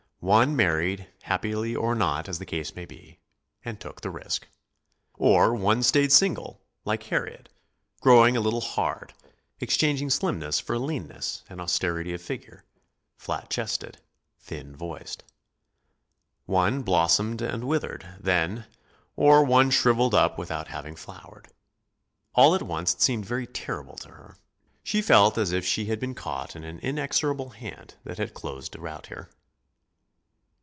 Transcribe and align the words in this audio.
One 0.23 0.55
married, 0.55 1.07
happily 1.23 1.75
or 1.75 1.95
not 1.95 2.29
as 2.29 2.37
the 2.37 2.45
case 2.45 2.75
might 2.75 2.89
be, 2.89 3.17
and 3.65 3.79
took 3.79 4.01
the 4.01 4.11
risk. 4.11 4.47
Or 5.15 5.55
one 5.55 5.81
stayed 5.81 6.11
single, 6.11 6.61
like 6.85 7.01
Harriet, 7.01 7.49
growing 8.01 8.37
a 8.37 8.39
little 8.39 8.61
hard, 8.61 9.15
exchanging 9.59 10.11
slimness 10.11 10.59
for 10.59 10.77
leanness 10.77 11.41
and 11.49 11.59
austerity 11.59 12.13
of 12.13 12.21
figure, 12.21 12.65
flat 13.17 13.49
chested, 13.49 13.97
thin 14.37 14.75
voiced. 14.75 15.23
One 16.45 16.83
blossomed 16.83 17.41
and 17.41 17.63
withered, 17.63 18.07
then, 18.19 18.67
or 19.15 19.43
one 19.43 19.71
shriveled 19.71 20.13
up 20.13 20.37
without 20.37 20.67
having 20.67 20.95
flowered. 20.95 21.47
All 22.35 22.53
at 22.53 22.61
once 22.61 22.93
it 22.93 23.01
seemed 23.01 23.25
very 23.25 23.47
terrible 23.47 23.95
to 23.95 24.09
her. 24.09 24.37
She 24.83 25.01
felt 25.01 25.39
as 25.39 25.51
if 25.51 25.65
she 25.65 25.85
had 25.85 25.99
been 25.99 26.13
caught 26.13 26.55
in 26.55 26.63
an 26.63 26.77
inexorable 26.77 27.49
hand 27.49 27.95
that 28.03 28.19
had 28.19 28.35
closed 28.35 28.75
about 28.75 29.07
her. 29.07 29.31